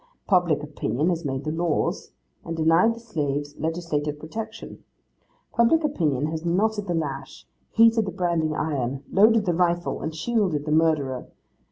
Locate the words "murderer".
10.71-11.27